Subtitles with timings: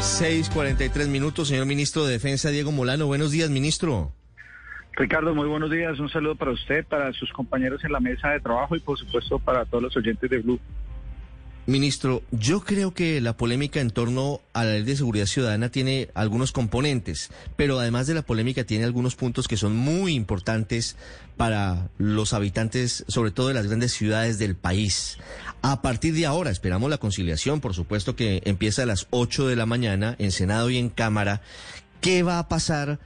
[0.00, 3.06] 6:43 minutos, señor ministro de Defensa Diego Molano.
[3.06, 4.12] Buenos días, ministro.
[4.96, 5.98] Ricardo, muy buenos días.
[5.98, 9.38] Un saludo para usted, para sus compañeros en la mesa de trabajo y por supuesto
[9.38, 10.58] para todos los oyentes de Blue.
[11.70, 16.08] Ministro, yo creo que la polémica en torno a la ley de seguridad ciudadana tiene
[16.14, 20.96] algunos componentes, pero además de la polémica tiene algunos puntos que son muy importantes
[21.36, 25.18] para los habitantes, sobre todo de las grandes ciudades del país.
[25.62, 29.54] A partir de ahora, esperamos la conciliación, por supuesto que empieza a las 8 de
[29.54, 31.40] la mañana en Senado y en Cámara.
[32.00, 32.98] ¿Qué va a pasar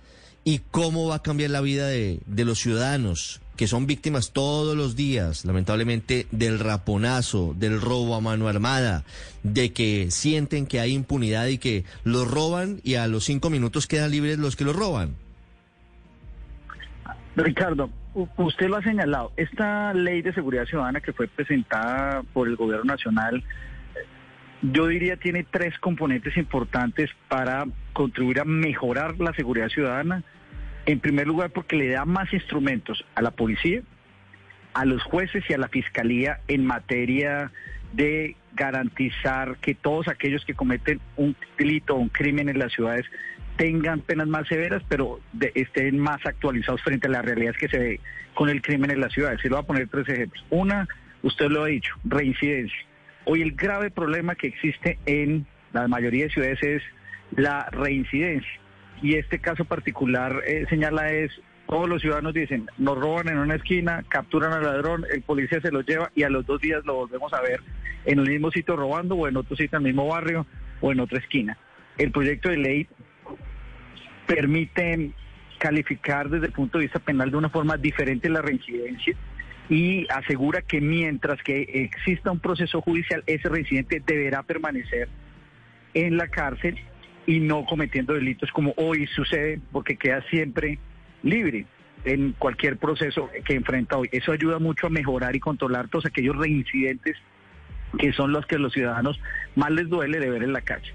[0.43, 3.43] y cómo va a cambiar la vida de, de los ciudadanos?
[3.57, 9.05] Que son víctimas todos los días, lamentablemente, del raponazo, del robo a mano armada,
[9.43, 13.87] de que sienten que hay impunidad y que los roban y a los cinco minutos
[13.87, 15.15] quedan libres los que los roban.
[17.37, 17.91] Ricardo,
[18.37, 22.85] usted lo ha señalado, esta ley de seguridad ciudadana que fue presentada por el gobierno
[22.85, 23.43] nacional,
[24.63, 30.23] yo diría tiene tres componentes importantes para contribuir a mejorar la seguridad ciudadana
[30.87, 33.83] en primer lugar, porque le da más instrumentos a la policía,
[34.75, 37.51] a los jueces y a la fiscalía en materia
[37.93, 43.07] de garantizar que todos aquellos que cometen un delito o un crimen en las ciudades
[43.57, 45.21] tengan penas más severas, pero
[45.55, 48.01] estén más actualizados frente a las realidades que se ve
[48.35, 49.41] con el crimen en las ciudades.
[49.41, 50.45] Y le voy a poner tres ejemplos.
[50.51, 50.89] Una,
[51.23, 52.79] usted lo ha dicho, reincidencia.
[53.27, 56.83] Hoy el grave problema que existe en la mayoría de ciudades es
[57.37, 58.64] la reincidencia
[59.03, 61.31] y este caso particular eh, señala es,
[61.67, 65.71] todos los ciudadanos dicen, nos roban en una esquina, capturan al ladrón, el policía se
[65.71, 67.61] lo lleva y a los dos días lo volvemos a ver
[68.05, 70.47] en el mismo sitio robando o en otro sitio, en el mismo barrio
[70.81, 71.57] o en otra esquina.
[71.97, 72.89] El proyecto de ley
[74.27, 75.13] permite
[75.59, 79.17] calificar desde el punto de vista penal de una forma diferente la reincidencia
[79.69, 85.09] y asegura que mientras que exista un proceso judicial, ese reincidente deberá permanecer
[85.95, 86.79] en la cárcel
[87.27, 90.79] y no cometiendo delitos como hoy sucede, porque queda siempre
[91.23, 91.67] libre
[92.05, 94.09] en cualquier proceso que enfrenta hoy.
[94.13, 97.17] Eso ayuda mucho a mejorar y controlar todos aquellos reincidentes
[97.99, 99.21] que son los que los ciudadanos
[99.55, 100.93] más les duele de ver en la calle.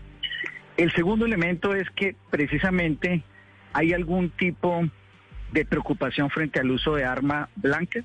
[0.78, 3.24] El segundo elemento es que precisamente
[3.74, 4.88] hay algún tipo
[5.52, 8.02] de preocupación frente al uso de arma blanca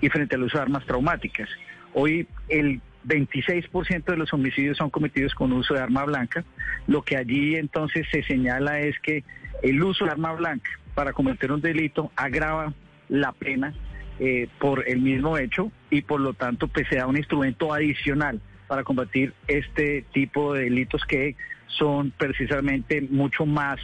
[0.00, 1.48] y frente al uso de armas traumáticas.
[1.94, 6.44] Hoy el 26% de los homicidios son cometidos con uso de arma blanca.
[6.86, 9.24] Lo que allí entonces se señala es que
[9.62, 12.72] el uso de arma blanca para cometer un delito agrava
[13.08, 13.74] la pena
[14.18, 18.40] eh, por el mismo hecho y por lo tanto pues se da un instrumento adicional
[18.66, 21.36] para combatir este tipo de delitos que
[21.66, 23.78] son precisamente mucho más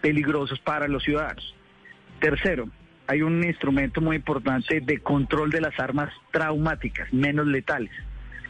[0.00, 1.54] peligrosos para los ciudadanos.
[2.20, 2.68] Tercero,
[3.06, 7.92] hay un instrumento muy importante de control de las armas traumáticas, menos letales.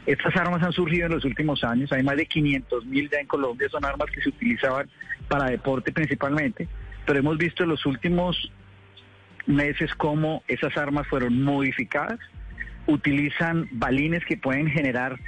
[0.06, 3.26] Estas armas han surgido en los últimos años, hay más de 500 mil ya en
[3.26, 4.88] Colombia, son armas que se utilizaban
[5.28, 6.68] para deporte principalmente,
[7.04, 8.52] pero hemos visto en los últimos
[9.46, 12.20] meses cómo esas armas fueron modificadas,
[12.86, 15.18] utilizan balines que pueden generar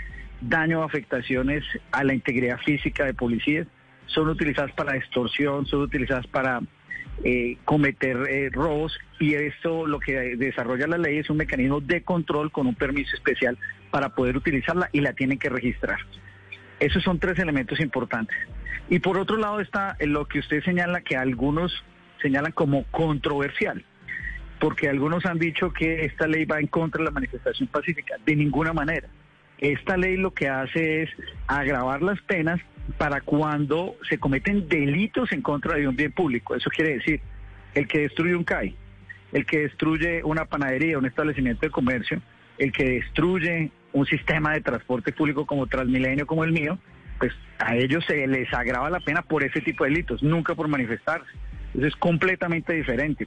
[0.41, 3.67] daño o afectaciones a la integridad física de policías,
[4.07, 6.61] son utilizadas para extorsión, son utilizadas para
[7.25, 8.97] eh, cometer eh, robos.
[9.19, 13.15] Y esto lo que desarrolla la ley es un mecanismo de control con un permiso
[13.17, 13.59] especial
[13.91, 15.99] para poder utilizarla y la tienen que registrar.
[16.81, 18.37] Esos son tres elementos importantes.
[18.89, 21.85] Y por otro lado está lo que usted señala que algunos
[22.23, 23.85] señalan como controversial,
[24.61, 28.17] porque algunos han dicho que esta ley va en contra de la manifestación pacífica.
[28.25, 29.09] De ninguna manera.
[29.59, 31.11] Esta ley lo que hace es
[31.49, 32.61] agravar las penas
[32.97, 36.55] para cuando se cometen delitos en contra de un bien público.
[36.55, 37.21] Eso quiere decir,
[37.75, 38.75] el que destruye un CAI,
[39.33, 42.23] el que destruye una panadería, un establecimiento de comercio,
[42.57, 46.79] el que destruye un sistema de transporte público como Transmilenio, como el mío,
[47.19, 50.69] pues a ellos se les agrava la pena por ese tipo de delitos, nunca por
[50.69, 51.31] manifestarse.
[51.75, 53.27] Eso es completamente diferente.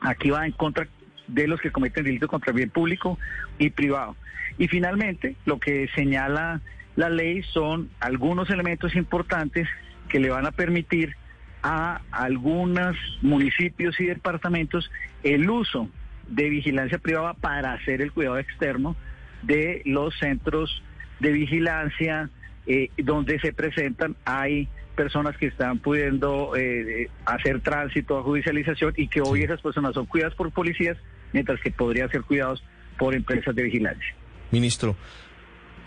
[0.00, 0.88] Aquí va en contra
[1.26, 3.18] de los que cometen delitos contra el bien público
[3.58, 4.16] y privado.
[4.58, 6.60] Y finalmente, lo que señala
[6.96, 9.68] la ley son algunos elementos importantes
[10.08, 11.14] que le van a permitir
[11.62, 14.90] a algunos municipios y departamentos
[15.22, 15.88] el uso
[16.28, 18.96] de vigilancia privada para hacer el cuidado externo
[19.42, 20.82] de los centros
[21.20, 22.30] de vigilancia
[22.66, 29.08] eh, donde se presentan hay personas que están pudiendo eh, hacer tránsito a judicialización y
[29.08, 30.96] que hoy esas personas son cuidadas por policías
[31.32, 32.62] mientras que podrían ser cuidados
[32.98, 34.14] por empresas de vigilancia.
[34.50, 34.96] Ministro,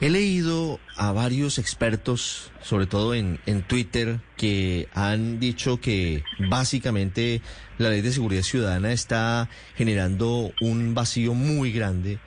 [0.01, 7.41] He leído a varios expertos, sobre todo en, en, Twitter, que han dicho que básicamente
[7.77, 12.19] la ley de seguridad ciudadana está generando un vacío muy grande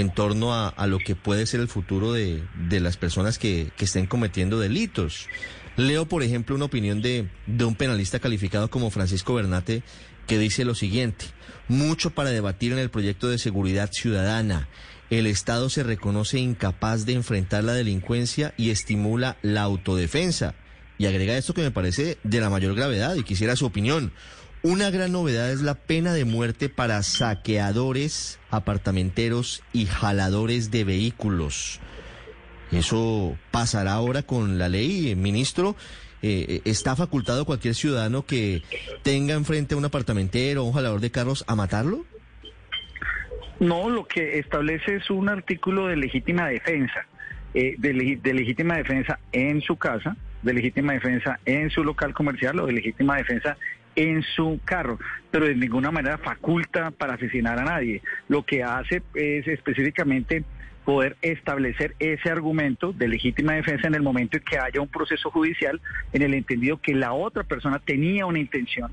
[0.00, 4.06] en torno a, lo que puede ser el futuro de, las personas que, que estén
[4.06, 5.28] cometiendo delitos.
[5.76, 9.82] Leo, por ejemplo, una opinión de, de un penalista calificado como Francisco Bernate
[10.28, 11.24] que dice lo siguiente,
[11.68, 14.68] mucho para debatir en el proyecto de seguridad ciudadana.
[15.10, 20.54] El Estado se reconoce incapaz de enfrentar la delincuencia y estimula la autodefensa.
[20.98, 24.12] Y agrega esto que me parece de la mayor gravedad y quisiera su opinión.
[24.62, 31.80] Una gran novedad es la pena de muerte para saqueadores, apartamenteros y jaladores de vehículos.
[32.72, 35.76] Eso pasará ahora con la ley, ministro.
[36.22, 38.62] Eh, ¿Está facultado cualquier ciudadano que
[39.02, 42.04] tenga enfrente a un apartamentero o un jalador de carros a matarlo?
[43.60, 47.06] No, lo que establece es un artículo de legítima defensa,
[47.54, 52.58] eh, de, de legítima defensa en su casa, de legítima defensa en su local comercial
[52.58, 53.56] o de legítima defensa
[53.98, 54.96] en su carro,
[55.32, 58.00] pero de ninguna manera faculta para asesinar a nadie.
[58.28, 60.44] Lo que hace es específicamente
[60.84, 65.32] poder establecer ese argumento de legítima defensa en el momento en que haya un proceso
[65.32, 65.80] judicial
[66.12, 68.92] en el entendido que la otra persona tenía una intención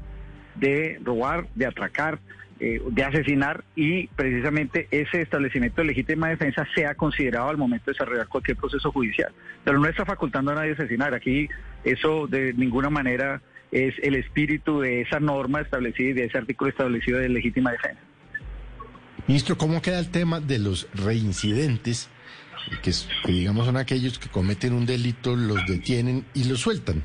[0.56, 2.18] de robar, de atracar,
[2.60, 7.94] eh, de asesinar y precisamente ese establecimiento de legítima defensa sea considerado al momento de
[7.94, 9.32] desarrollar cualquier proceso judicial.
[9.64, 11.14] Pero no está facultando a nadie asesinar.
[11.14, 11.48] Aquí
[11.84, 13.40] eso de ninguna manera
[13.72, 18.02] es el espíritu de esa norma establecida y de ese artículo establecido de legítima defensa.
[19.28, 22.10] Ministro, ¿cómo queda el tema de los reincidentes,
[22.84, 22.92] que,
[23.32, 27.04] digamos son aquellos que cometen un delito, los detienen y los sueltan?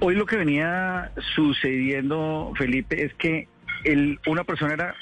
[0.00, 3.48] Hoy lo que venía sucediendo, Felipe, es que
[3.84, 4.94] el, una persona era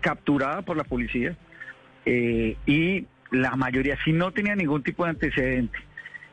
[0.00, 1.36] capturada por la policía
[2.06, 5.78] eh, y la mayoría, si no tenía ningún tipo de antecedente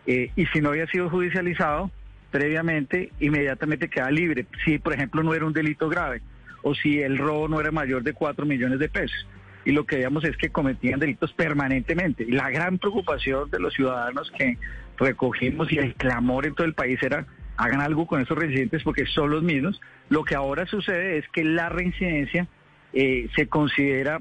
[0.05, 1.91] eh, y si no había sido judicializado,
[2.33, 4.47] previamente, inmediatamente queda libre.
[4.65, 6.23] Si, por ejemplo, no era un delito grave
[6.63, 9.27] o si el robo no era mayor de 4 millones de pesos.
[9.65, 12.23] Y lo que veíamos es que cometían delitos permanentemente.
[12.23, 14.57] Y la gran preocupación de los ciudadanos que
[14.97, 19.05] recogimos y el clamor en todo el país era hagan algo con esos residentes porque
[19.05, 19.79] son los mismos.
[20.09, 22.47] Lo que ahora sucede es que la reincidencia
[22.93, 24.19] eh, se considera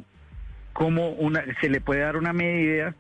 [0.75, 2.95] como una, se le puede dar una medida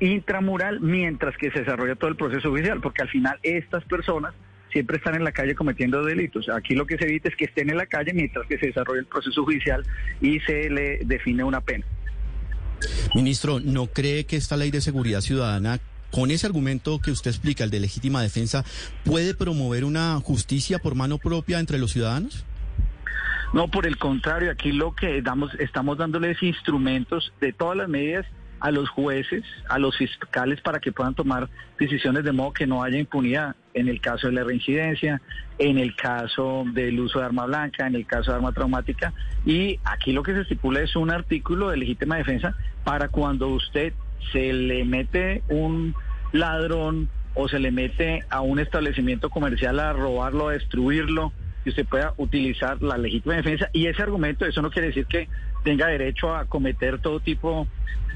[0.00, 4.34] intramural mientras que se desarrolla todo el proceso judicial, porque al final estas personas
[4.72, 6.48] siempre están en la calle cometiendo delitos.
[6.48, 9.00] Aquí lo que se evita es que estén en la calle mientras que se desarrolla
[9.00, 9.84] el proceso judicial
[10.20, 11.84] y se le define una pena.
[13.14, 15.78] Ministro, ¿no cree que esta ley de seguridad ciudadana
[16.10, 18.64] con ese argumento que usted explica, el de legítima defensa,
[19.04, 22.44] puede promover una justicia por mano propia entre los ciudadanos?
[23.54, 28.26] No, por el contrario, aquí lo que damos, estamos dándoles instrumentos de todas las medidas
[28.62, 31.48] a los jueces, a los fiscales para que puedan tomar
[31.80, 35.20] decisiones de modo que no haya impunidad en el caso de la reincidencia,
[35.58, 39.12] en el caso del uso de arma blanca, en el caso de arma traumática.
[39.44, 42.54] Y aquí lo que se estipula es un artículo de legítima defensa
[42.84, 43.94] para cuando usted
[44.30, 45.96] se le mete un
[46.30, 51.32] ladrón o se le mete a un establecimiento comercial a robarlo, a destruirlo,
[51.64, 53.70] que usted pueda utilizar la legítima defensa.
[53.72, 55.28] Y ese argumento, eso no quiere decir que
[55.64, 57.66] tenga derecho a cometer todo tipo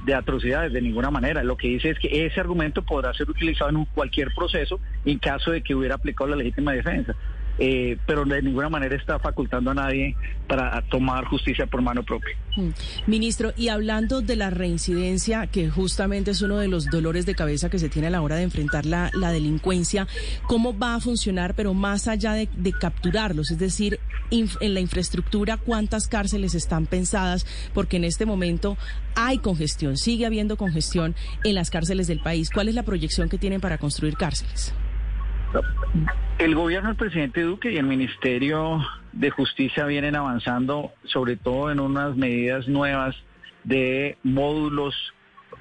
[0.06, 1.42] de atrocidades de ninguna manera.
[1.42, 5.50] Lo que dice es que ese argumento podrá ser utilizado en cualquier proceso en caso
[5.50, 7.14] de que hubiera aplicado la legítima defensa.
[7.58, 10.14] Eh, pero de ninguna manera está facultando a nadie
[10.46, 12.36] para tomar justicia por mano propia.
[12.54, 12.68] Mm.
[13.06, 17.70] Ministro, y hablando de la reincidencia, que justamente es uno de los dolores de cabeza
[17.70, 20.06] que se tiene a la hora de enfrentar la, delincuencia,
[20.46, 23.50] ¿cómo va a funcionar, pero más allá de capturarlos?
[23.50, 27.46] Es decir, en la infraestructura, ¿cuántas cárceles están pensadas?
[27.74, 28.76] Porque en este momento
[29.14, 31.14] hay congestión, sigue habiendo congestión
[31.44, 32.50] en las cárceles del país.
[32.50, 34.74] ¿Cuál es la proyección que tienen para construir cárceles?
[36.38, 41.80] El gobierno del presidente Duque y el Ministerio de Justicia vienen avanzando sobre todo en
[41.80, 43.16] unas medidas nuevas
[43.64, 44.94] de módulos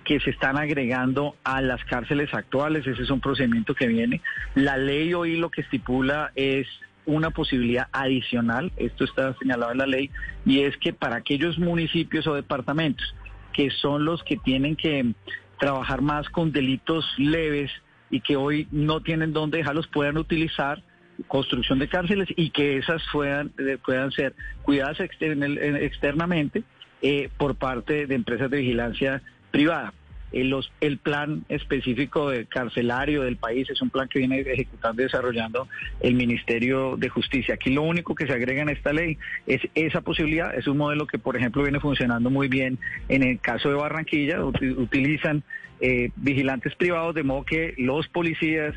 [0.03, 2.85] que se están agregando a las cárceles actuales.
[2.85, 4.21] Ese es un procedimiento que viene.
[4.53, 6.67] La ley hoy lo que estipula es
[7.05, 10.09] una posibilidad adicional, esto está señalado en la ley,
[10.45, 13.15] y es que para aquellos municipios o departamentos
[13.53, 15.13] que son los que tienen que
[15.59, 17.71] trabajar más con delitos leves,
[18.09, 20.81] y que hoy no tienen dónde dejarlos puedan utilizar
[21.27, 26.63] construcción de cárceles y que esas puedan, eh, puedan ser cuidadas externamente
[27.01, 29.21] eh, por parte de empresas de vigilancia
[29.51, 29.93] privada.
[30.35, 35.69] El, plan específico de carcelario del país es un plan que viene ejecutando y desarrollando
[36.01, 37.55] el Ministerio de Justicia.
[37.55, 40.53] Aquí lo único que se agrega en esta ley es esa posibilidad.
[40.53, 42.77] Es un modelo que, por ejemplo, viene funcionando muy bien
[43.07, 44.43] en el caso de Barranquilla.
[44.43, 45.41] Utilizan
[45.79, 48.75] eh, vigilantes privados, de modo que los policías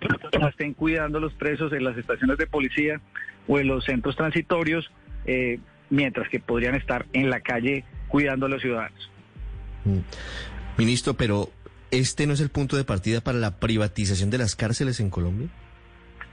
[0.48, 3.00] estén cuidando a los presos en las estaciones de policía
[3.48, 4.88] o en los centros transitorios,
[5.26, 5.58] eh,
[5.90, 9.10] mientras que podrían estar en la calle cuidando a los ciudadanos.
[10.76, 11.50] Ministro, pero
[11.90, 15.48] ¿este no es el punto de partida para la privatización de las cárceles en Colombia?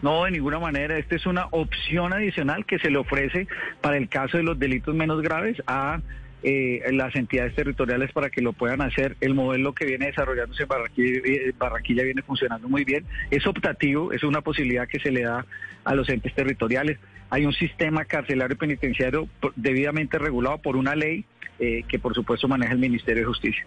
[0.02, 0.98] No, de ninguna manera.
[0.98, 3.48] Esta es una opción adicional que se le ofrece
[3.82, 6.00] para el caso de los delitos menos graves a
[6.42, 9.18] eh, las entidades territoriales para que lo puedan hacer.
[9.20, 13.06] El modelo que viene desarrollándose en Barranquilla, eh, Barranquilla viene funcionando muy bien.
[13.30, 15.46] Es optativo, es una posibilidad que se le da
[15.84, 16.98] a los entes territoriales.
[17.30, 19.28] Hay un sistema carcelario penitenciario
[19.58, 21.26] debidamente regulado por una ley
[21.60, 23.66] eh, que por supuesto maneja el Ministerio de Justicia.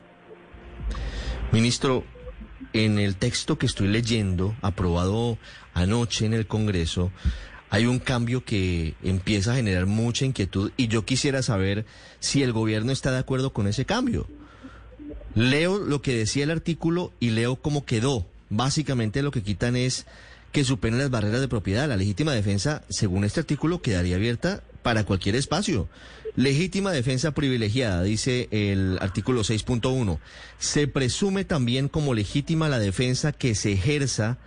[1.53, 2.03] Ministro,
[2.73, 5.37] en el texto que estoy leyendo, aprobado
[5.75, 7.13] anoche en el Congreso,
[7.69, 11.85] hay un cambio que empieza a generar mucha inquietud y yo quisiera saber
[12.21, 14.27] si el gobierno está de acuerdo con ese cambio.
[15.35, 18.27] Leo lo que decía el artículo y leo cómo quedó.
[18.49, 20.07] Básicamente lo que quitan es
[20.53, 21.87] que superen las barreras de propiedad.
[21.87, 25.89] La legítima defensa, según este artículo, quedaría abierta para cualquier espacio.
[26.35, 30.19] Legítima defensa privilegiada, dice el artículo 6.1.
[30.59, 34.39] Se presume también como legítima la defensa que se ejerza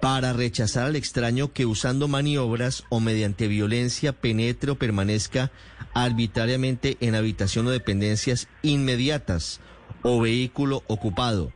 [0.00, 5.50] para rechazar al extraño que usando maniobras o mediante violencia penetre o permanezca
[5.94, 9.60] arbitrariamente en habitación o dependencias inmediatas
[10.02, 11.52] o vehículo ocupado.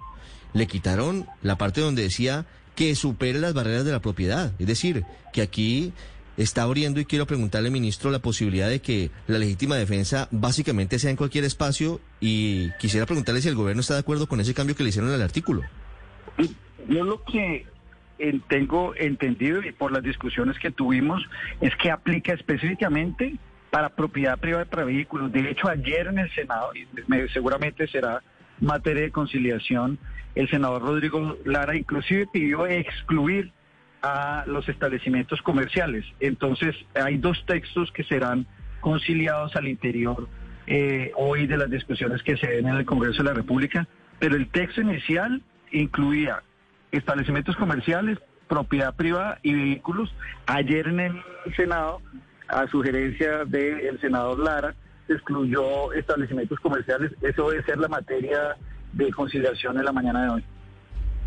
[0.52, 4.52] Le quitaron la parte donde decía que supere las barreras de la propiedad.
[4.58, 5.92] Es decir, que aquí
[6.42, 11.10] está abriendo y quiero preguntarle, ministro, la posibilidad de que la legítima defensa básicamente sea
[11.10, 14.74] en cualquier espacio y quisiera preguntarle si el gobierno está de acuerdo con ese cambio
[14.74, 15.62] que le hicieron al artículo.
[16.88, 17.66] Yo lo que
[18.48, 21.22] tengo entendido y por las discusiones que tuvimos
[21.60, 23.36] es que aplica específicamente
[23.70, 25.32] para propiedad privada para vehículos.
[25.32, 26.86] De hecho, ayer en el Senado, y
[27.32, 28.22] seguramente será
[28.60, 29.98] materia de conciliación,
[30.34, 33.52] el senador Rodrigo Lara inclusive pidió excluir
[34.02, 36.04] a los establecimientos comerciales.
[36.20, 38.46] Entonces, hay dos textos que serán
[38.80, 40.28] conciliados al interior
[40.66, 43.86] eh, hoy de las discusiones que se ven en el Congreso de la República,
[44.18, 45.42] pero el texto inicial
[45.72, 46.42] incluía
[46.92, 50.14] establecimientos comerciales, propiedad privada y vehículos.
[50.46, 51.22] Ayer en el
[51.56, 52.00] Senado,
[52.48, 54.74] a sugerencia del senador Lara,
[55.06, 57.12] se excluyó establecimientos comerciales.
[57.22, 58.56] Eso debe ser la materia
[58.92, 60.44] de conciliación en la mañana de hoy.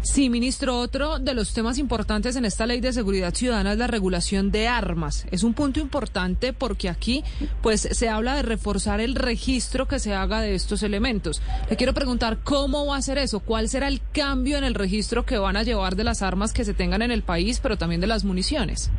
[0.04, 3.88] Sí, ministro, otro de los temas importantes en esta ley de seguridad ciudadana es la
[3.88, 5.26] regulación de armas.
[5.32, 7.24] Es un punto importante porque aquí
[7.62, 11.42] pues se habla de reforzar el registro que se haga de estos elementos.
[11.70, 15.26] Le quiero preguntar cómo va a ser eso, cuál será el cambio en el registro
[15.26, 18.02] que van a llevar de las armas que se tengan en el país, pero también
[18.02, 18.92] de las municiones.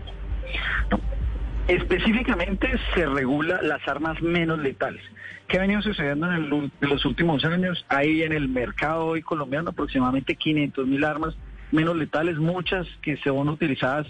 [1.68, 5.02] Específicamente se regula las armas menos letales.
[5.48, 7.86] ¿Qué ha venido sucediendo en, los últimos años?
[7.88, 11.34] Hay en el mercado hoy colombiano aproximadamente 500 mil armas
[11.72, 14.06] menos letales, muchas que son utilizadas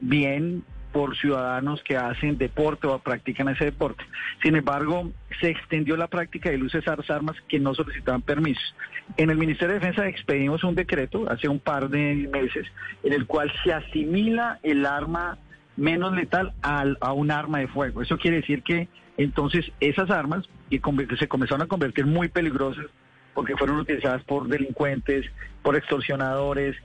[0.00, 0.62] bien
[0.92, 4.04] por ciudadanos que hacen deporte o practican ese deporte.
[4.42, 5.10] Sin embargo,
[5.40, 8.74] se extendió la práctica de esas armas que no solicitaban permisos.
[9.16, 12.66] En el Ministerio de Defensa expedimos un decreto hace un par de meses
[13.02, 15.38] en el cual se asimila el arma
[15.76, 18.02] menos letal a un arma de fuego.
[18.02, 20.80] Eso quiere decir que entonces esas armas que
[21.18, 22.86] se comenzaron a convertir muy peligrosas
[23.32, 25.26] porque fueron utilizadas por delincuentes,
[25.62, 26.76] por extorsionadores,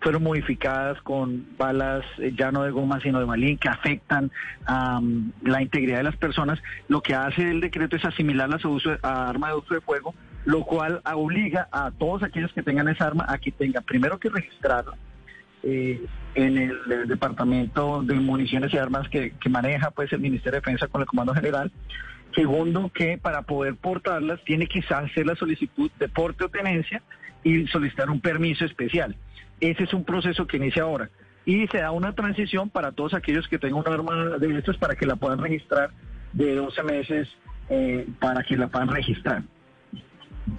[0.00, 4.30] fueron modificadas con balas eh, ya no de goma sino de malín que afectan
[4.66, 5.00] a
[5.42, 6.60] la integridad de las personas.
[6.88, 10.14] Lo que hace el decreto es asimilarlas a, uso, a arma de uso de fuego,
[10.44, 14.28] lo cual obliga a todos aquellos que tengan esa arma a que tengan primero que
[14.28, 14.96] registrarla
[15.64, 16.04] eh,
[16.34, 21.00] en el, Departamento de Municiones y Armas que, maneja pues el Ministerio de Defensa con
[21.00, 21.72] el Comando General.
[22.34, 27.02] Segundo, que para poder portarlas tiene que hacer la solicitud de porte o tenencia
[27.44, 29.16] y solicitar un permiso especial.
[29.60, 31.10] Ese es un proceso que inicia ahora.
[31.46, 34.96] Y se da una transición para todos aquellos que tengan un arma de estos para
[34.96, 35.90] que la puedan registrar
[36.32, 37.28] de 12 meses
[37.68, 39.44] eh, para que la puedan registrar.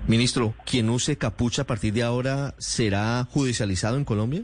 [0.07, 4.43] Ministro, ¿quien use capucha a partir de ahora será judicializado en Colombia?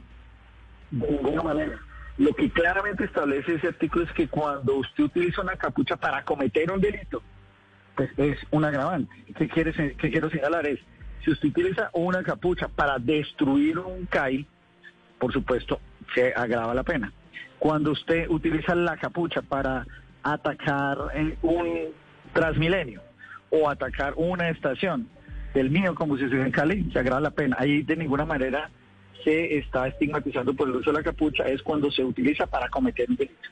[0.91, 1.79] De ninguna manera.
[2.17, 6.71] Lo que claramente establece ese artículo es que cuando usted utiliza una capucha para cometer
[6.71, 7.23] un delito,
[7.95, 9.13] pues es un agravante.
[9.37, 10.67] ¿Qué, quiere, qué quiero señalar?
[10.67, 10.79] Es,
[11.23, 14.45] si usted utiliza una capucha para destruir un CAI,
[15.19, 15.79] por supuesto,
[16.13, 17.11] se agrava la pena.
[17.59, 19.85] Cuando usted utiliza la capucha para
[20.23, 20.97] atacar
[21.41, 21.89] un
[22.33, 23.01] transmilenio
[23.49, 25.07] o atacar una estación
[25.53, 27.57] del mío, como si se en Cali, se agrava la pena.
[27.59, 28.69] Ahí de ninguna manera
[29.23, 33.09] se está estigmatizando por el uso de la capucha es cuando se utiliza para cometer
[33.09, 33.49] un delito.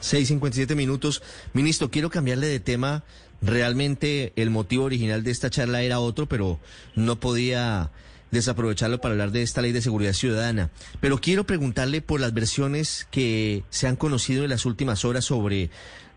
[0.00, 1.22] 6.57 minutos.
[1.52, 3.04] Ministro, quiero cambiarle de tema.
[3.42, 6.58] Realmente el motivo original de esta charla era otro, pero
[6.94, 7.90] no podía
[8.30, 10.70] desaprovecharlo para hablar de esta ley de seguridad ciudadana.
[11.00, 15.70] Pero quiero preguntarle por las versiones que se han conocido en las últimas horas sobre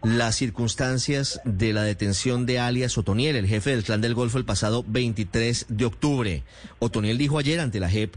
[0.03, 4.45] las circunstancias de la detención de alias Otoniel, el jefe del clan del Golfo, el
[4.45, 6.43] pasado 23 de octubre.
[6.79, 8.15] Otoniel dijo ayer ante la JEP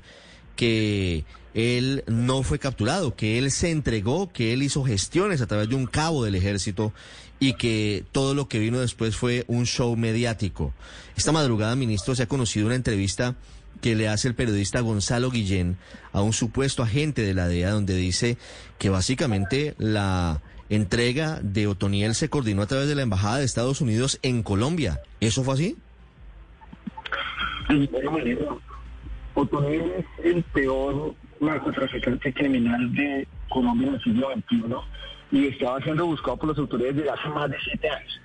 [0.57, 1.25] que
[1.55, 5.77] él no fue capturado, que él se entregó, que él hizo gestiones a través de
[5.77, 6.93] un cabo del ejército
[7.39, 10.75] y que todo lo que vino después fue un show mediático.
[11.17, 13.37] Esta madrugada, ministro, se ha conocido una entrevista
[13.81, 15.77] que le hace el periodista Gonzalo Guillén
[16.13, 18.39] a un supuesto agente de la DEA donde dice
[18.79, 23.81] que básicamente la entrega de Otoniel se coordinó a través de la Embajada de Estados
[23.81, 25.01] Unidos en Colombia.
[25.21, 25.77] ¿Eso fue así?
[29.35, 34.75] Otoniel es el peor narcotraficante criminal de Colombia en el siglo XXI
[35.33, 38.21] y estaba siendo buscado por las autoridades desde hace más de siete años.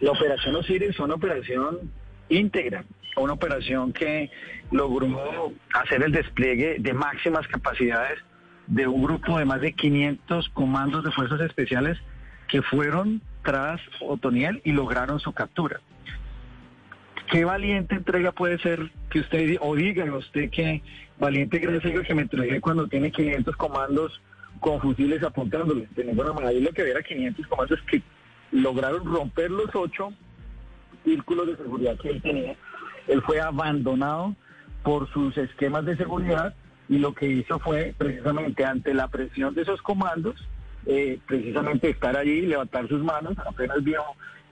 [0.00, 1.90] La operación Osiris es una operación
[2.28, 2.84] íntegra,
[3.16, 4.30] una operación que
[4.70, 8.18] logró hacer el despliegue de máximas capacidades
[8.66, 11.98] de un grupo de más de 500 comandos de fuerzas especiales
[12.48, 15.80] que fueron tras Otoniel y lograron su captura.
[17.30, 20.82] ¿Qué valiente entrega puede ser que usted, o diga usted que
[21.18, 24.20] valiente gracias que me entregué cuando tiene 500 comandos
[24.60, 25.88] con fusiles apuntándole?
[25.96, 28.02] De ninguna manera, lo que había 500 comandos que
[28.52, 30.12] lograron romper los ocho
[31.04, 32.56] círculos de seguridad que él tenía.
[33.08, 34.34] Él fue abandonado
[34.82, 36.54] por sus esquemas de seguridad
[36.88, 40.46] y lo que hizo fue precisamente ante la presión de esos comandos,
[40.86, 44.02] eh, precisamente estar allí, levantar sus manos, apenas vio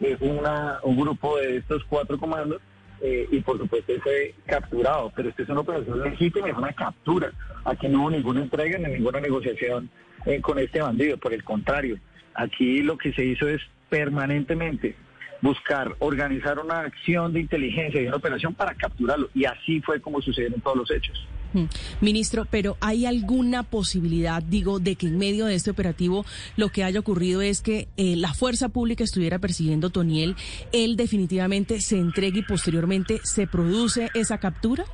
[0.01, 2.61] eh, una, un grupo de estos cuatro comandos
[3.01, 7.31] eh, y por supuesto fue capturado, pero esta es una operación legítima, es una captura,
[7.65, 9.91] aquí no hubo ninguna entrega ni ninguna negociación
[10.41, 11.99] con este bandido, por el contrario,
[12.33, 13.61] aquí lo que se hizo es
[13.91, 14.97] permanentemente
[15.45, 19.29] buscar organizar una acción de inteligencia y una operación para capturarlo.
[19.35, 21.29] Y así fue como sucedieron todos los hechos.
[22.01, 26.25] Ministro, pero ¿hay alguna posibilidad, digo, de que en medio de este operativo
[26.57, 30.37] lo que haya ocurrido es que eh, la fuerza pública estuviera persiguiendo a Toniel,
[30.73, 34.85] él definitivamente se entregue y posteriormente se produce esa captura?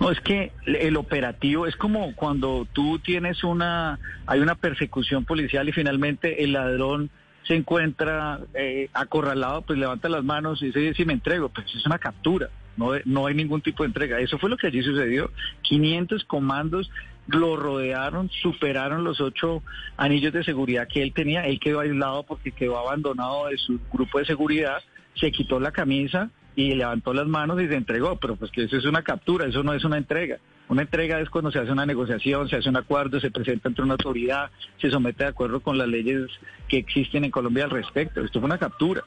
[0.00, 5.68] No, es que el operativo es como cuando tú tienes una, hay una persecución policial
[5.68, 7.10] y finalmente el ladrón
[7.46, 11.86] se encuentra eh, acorralado, pues levanta las manos y dice, si me entrego, pues es
[11.86, 14.20] una captura, no, no hay ningún tipo de entrega.
[14.20, 15.30] Eso fue lo que allí sucedió.
[15.62, 16.90] 500 comandos
[17.28, 19.62] lo rodearon, superaron los ocho
[19.96, 24.18] anillos de seguridad que él tenía, él quedó aislado porque quedó abandonado de su grupo
[24.18, 24.78] de seguridad,
[25.14, 28.76] se quitó la camisa y levantó las manos y se entregó, pero pues que eso
[28.76, 30.38] es una captura, eso no es una entrega.
[30.68, 33.82] Una entrega es cuando se hace una negociación, se hace un acuerdo, se presenta ante
[33.82, 36.26] una autoridad, se somete de acuerdo con las leyes
[36.68, 38.20] que existen en Colombia al respecto.
[38.20, 39.04] Esto fue una captura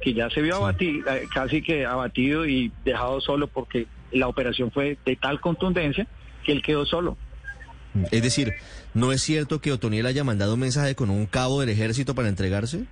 [0.00, 4.70] que ya se vio abatido, eh, casi que abatido y dejado solo porque la operación
[4.70, 6.06] fue de tal contundencia
[6.44, 7.16] que él quedó solo.
[8.10, 8.54] Es decir,
[8.94, 12.28] ¿no es cierto que Otoniel haya mandado un mensaje con un cabo del ejército para
[12.28, 12.84] entregarse?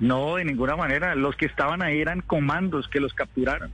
[0.00, 1.14] No, de ninguna manera.
[1.14, 3.70] Los que estaban ahí eran comandos que los capturaron.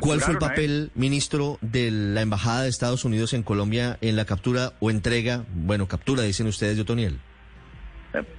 [0.00, 4.24] ¿Cuál fue el papel, ministro, de la Embajada de Estados Unidos en Colombia en la
[4.24, 7.18] captura o entrega, bueno, captura, dicen ustedes, de Otoniel?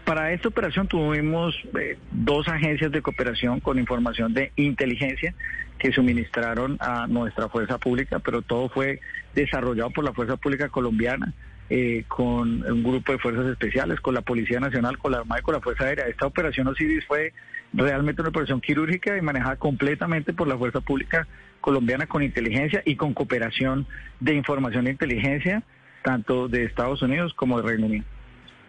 [0.06, 5.34] Para esta operación tuvimos eh, dos agencias de cooperación con información de inteligencia
[5.80, 9.00] que suministraron a nuestra fuerza pública, pero todo fue
[9.34, 11.34] desarrollado por la fuerza pública colombiana.
[11.70, 15.44] Eh, con un grupo de fuerzas especiales, con la Policía Nacional, con la Armada y
[15.44, 16.08] con la Fuerza Aérea.
[16.08, 17.34] Esta operación Osiris fue
[17.72, 21.26] realmente una operación quirúrgica y manejada completamente por la Fuerza Pública
[21.62, 23.88] Colombiana con inteligencia y con cooperación
[24.20, 25.64] de información de inteligencia,
[26.04, 28.06] tanto de Estados Unidos como de Reino Unido.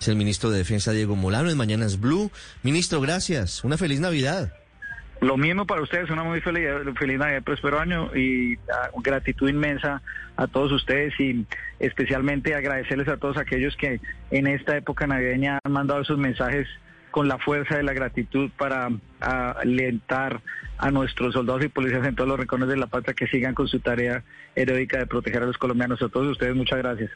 [0.05, 2.31] Es el ministro de Defensa Diego Molano en Mañanas Blue.
[2.62, 3.64] Ministro, gracias.
[3.64, 4.53] Una feliz Navidad.
[5.23, 6.67] Lo mismo para ustedes, una muy feliz,
[6.99, 8.59] feliz Navidad, próspero año y
[9.03, 10.03] gratitud inmensa
[10.37, 11.47] a todos ustedes y
[11.81, 13.99] especialmente agradecerles a todos aquellos que
[14.31, 16.69] en esta época navideña han mandado sus mensajes
[17.11, 18.90] con la fuerza de la gratitud para
[19.21, 20.43] alentar
[20.77, 23.69] a nuestros soldados y policías en todos los rincones de la patria que sigan con
[23.69, 24.23] su tarea
[24.55, 26.03] heroica de proteger a los colombianos.
[26.03, 27.11] A todos ustedes, muchas gracias.